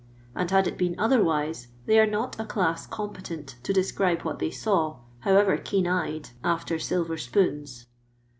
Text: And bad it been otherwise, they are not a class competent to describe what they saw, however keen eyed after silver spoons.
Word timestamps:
And 0.33 0.49
bad 0.49 0.65
it 0.65 0.79
been 0.79 0.99
otherwise, 0.99 1.67
they 1.85 1.99
are 1.99 2.07
not 2.07 2.39
a 2.39 2.45
class 2.47 2.87
competent 2.87 3.57
to 3.61 3.71
describe 3.71 4.23
what 4.23 4.39
they 4.39 4.49
saw, 4.49 4.97
however 5.19 5.57
keen 5.57 5.85
eyed 5.85 6.31
after 6.43 6.79
silver 6.79 7.17
spoons. 7.17 7.85